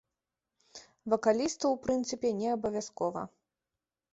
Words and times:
Вакалісту, 1.13 1.65
у 1.75 1.79
прынцыпе, 1.83 2.27
неабавязкова. 2.41 3.21